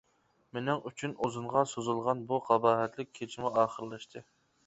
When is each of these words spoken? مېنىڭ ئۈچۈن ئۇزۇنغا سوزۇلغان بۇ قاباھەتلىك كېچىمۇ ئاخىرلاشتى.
مېنىڭ 0.57 0.79
ئۈچۈن 0.89 1.11
ئۇزۇنغا 1.25 1.63
سوزۇلغان 1.73 2.23
بۇ 2.31 2.41
قاباھەتلىك 2.49 3.13
كېچىمۇ 3.19 3.53
ئاخىرلاشتى. 3.59 4.27